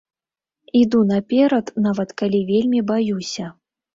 [0.79, 3.45] Іду наперад, нават калі вельмі баюся.